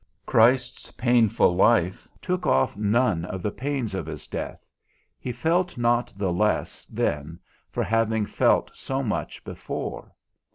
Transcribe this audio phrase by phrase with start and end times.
[0.25, 4.65] Christ's painful life took off none of the pains of his death,
[5.19, 7.37] he felt not the less then
[7.69, 10.11] for having felt so much before.